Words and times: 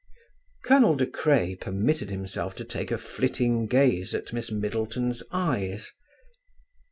Colonel 0.65 0.95
De 0.95 1.05
Craye 1.05 1.55
permitted 1.55 2.09
himself 2.09 2.55
to 2.55 2.63
take 2.65 2.89
a 2.89 2.97
flitting 2.97 3.67
gaze 3.67 4.15
at 4.15 4.33
Miss 4.33 4.49
Middleton's 4.51 5.21
eyes. 5.31 5.91